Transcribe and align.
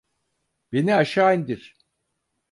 Beni 0.71 0.95
aşağı 0.95 1.33
indir! 1.35 1.75